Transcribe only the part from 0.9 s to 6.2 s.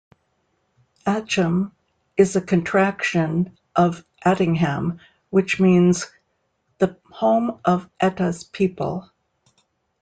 'Atcham' is a contraction of 'Attingham' which means